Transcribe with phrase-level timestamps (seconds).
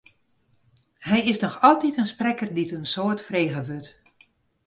[1.07, 3.89] Hy is noch altyd in sprekker dy't in soad frege wurdt.